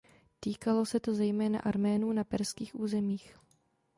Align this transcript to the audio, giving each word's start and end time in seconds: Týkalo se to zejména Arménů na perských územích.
Týkalo 0.39 0.85
se 0.85 0.99
to 0.99 1.13
zejména 1.13 1.59
Arménů 1.59 2.11
na 2.13 2.23
perských 2.23 2.79
územích. 2.79 3.35